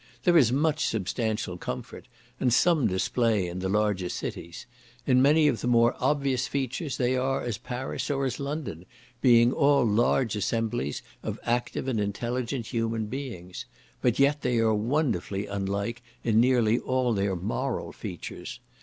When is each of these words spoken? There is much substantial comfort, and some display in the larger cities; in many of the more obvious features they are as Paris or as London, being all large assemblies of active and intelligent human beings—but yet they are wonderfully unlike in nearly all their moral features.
There 0.23 0.35
is 0.35 0.51
much 0.51 0.83
substantial 0.87 1.59
comfort, 1.59 2.07
and 2.39 2.51
some 2.51 2.87
display 2.87 3.47
in 3.47 3.59
the 3.59 3.69
larger 3.69 4.09
cities; 4.09 4.65
in 5.05 5.21
many 5.21 5.47
of 5.47 5.61
the 5.61 5.67
more 5.67 5.95
obvious 5.99 6.47
features 6.47 6.97
they 6.97 7.15
are 7.15 7.43
as 7.43 7.59
Paris 7.59 8.09
or 8.09 8.25
as 8.25 8.39
London, 8.39 8.87
being 9.21 9.53
all 9.53 9.85
large 9.85 10.35
assemblies 10.35 11.03
of 11.21 11.39
active 11.43 11.87
and 11.87 11.99
intelligent 11.99 12.65
human 12.73 13.05
beings—but 13.05 14.17
yet 14.17 14.41
they 14.41 14.57
are 14.57 14.73
wonderfully 14.73 15.45
unlike 15.45 16.01
in 16.23 16.39
nearly 16.39 16.79
all 16.79 17.13
their 17.13 17.35
moral 17.35 17.91
features. 17.91 18.59